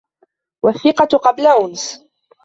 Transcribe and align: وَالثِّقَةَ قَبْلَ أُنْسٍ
وَالثِّقَةَ 0.65 1.17
قَبْلَ 1.17 1.47
أُنْسٍ 1.47 2.05